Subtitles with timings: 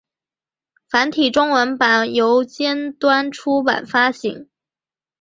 [0.89, 4.49] 繁体中文版由尖端出版发行。